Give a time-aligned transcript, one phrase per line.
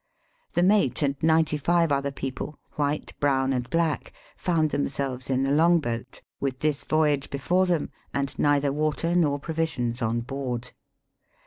[0.53, 5.51] The mate and ninety five other people, white, brown, and black, found themselves in the
[5.51, 10.71] long boat, with this voyage before them, and neither water nor provisions on board.